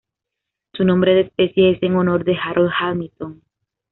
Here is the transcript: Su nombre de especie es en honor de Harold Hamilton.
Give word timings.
Su 0.73 0.83
nombre 0.83 1.13
de 1.13 1.21
especie 1.21 1.73
es 1.73 1.83
en 1.83 1.95
honor 1.95 2.23
de 2.23 2.35
Harold 2.35 2.71
Hamilton. 2.79 3.43